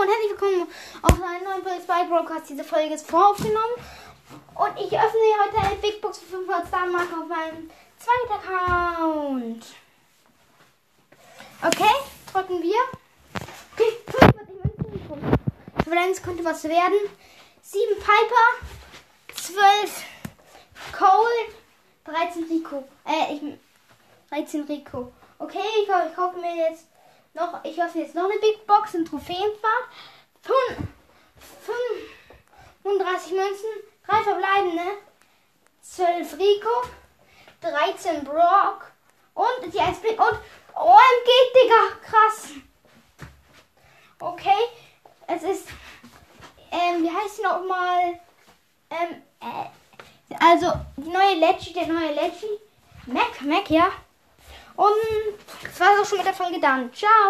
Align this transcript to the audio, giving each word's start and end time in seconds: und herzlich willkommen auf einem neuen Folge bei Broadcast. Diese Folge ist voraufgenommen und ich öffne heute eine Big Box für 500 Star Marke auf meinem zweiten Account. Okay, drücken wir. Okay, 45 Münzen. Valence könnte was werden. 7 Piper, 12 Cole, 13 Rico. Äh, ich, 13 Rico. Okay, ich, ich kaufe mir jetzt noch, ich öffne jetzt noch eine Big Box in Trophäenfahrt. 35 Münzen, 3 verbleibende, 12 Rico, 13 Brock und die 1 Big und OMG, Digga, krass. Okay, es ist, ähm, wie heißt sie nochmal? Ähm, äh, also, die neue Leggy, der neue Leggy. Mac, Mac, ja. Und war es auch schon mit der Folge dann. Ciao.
und 0.00 0.08
herzlich 0.08 0.30
willkommen 0.30 0.66
auf 1.02 1.22
einem 1.22 1.44
neuen 1.44 1.62
Folge 1.62 1.84
bei 1.86 2.04
Broadcast. 2.04 2.48
Diese 2.48 2.64
Folge 2.64 2.94
ist 2.94 3.06
voraufgenommen 3.06 3.76
und 4.54 4.78
ich 4.78 4.98
öffne 4.98 5.20
heute 5.44 5.58
eine 5.58 5.76
Big 5.76 6.00
Box 6.00 6.20
für 6.20 6.38
500 6.38 6.66
Star 6.68 6.86
Marke 6.86 7.14
auf 7.16 7.28
meinem 7.28 7.70
zweiten 7.98 8.32
Account. 8.32 9.66
Okay, 11.62 11.92
drücken 12.32 12.62
wir. 12.62 12.78
Okay, 13.74 13.92
45 14.06 14.88
Münzen. 14.90 15.38
Valence 15.84 16.22
könnte 16.22 16.44
was 16.46 16.64
werden. 16.64 16.98
7 17.60 17.96
Piper, 17.96 18.64
12 19.34 20.02
Cole, 20.96 21.54
13 22.04 22.44
Rico. 22.44 22.84
Äh, 23.06 23.34
ich, 23.34 23.42
13 24.30 24.62
Rico. 24.62 25.12
Okay, 25.38 25.58
ich, 25.82 25.88
ich 25.90 26.16
kaufe 26.16 26.38
mir 26.38 26.56
jetzt 26.56 26.86
noch, 27.34 27.64
ich 27.64 27.80
öffne 27.80 28.02
jetzt 28.02 28.14
noch 28.14 28.24
eine 28.24 28.38
Big 28.40 28.66
Box 28.66 28.94
in 28.94 29.04
Trophäenfahrt. 29.04 29.88
35 32.82 33.32
Münzen, 33.32 33.68
3 34.06 34.22
verbleibende, 34.22 34.82
12 35.82 36.38
Rico, 36.38 36.82
13 37.60 38.24
Brock 38.24 38.92
und 39.34 39.72
die 39.72 39.78
1 39.80 40.00
Big 40.00 40.18
und 40.18 40.38
OMG, 40.74 41.28
Digga, 41.54 41.96
krass. 42.02 42.50
Okay, 44.18 44.50
es 45.26 45.42
ist, 45.42 45.68
ähm, 46.70 47.02
wie 47.02 47.10
heißt 47.10 47.36
sie 47.36 47.42
nochmal? 47.42 48.20
Ähm, 48.90 49.22
äh, 49.40 50.34
also, 50.38 50.72
die 50.96 51.10
neue 51.10 51.34
Leggy, 51.34 51.72
der 51.72 51.86
neue 51.86 52.12
Leggy. 52.12 52.60
Mac, 53.06 53.40
Mac, 53.42 53.68
ja. 53.70 53.90
Und 54.76 55.69
war 55.80 55.88
es 55.94 56.00
auch 56.02 56.08
schon 56.08 56.18
mit 56.18 56.26
der 56.26 56.34
Folge 56.34 56.60
dann. 56.60 56.92
Ciao. 56.92 57.10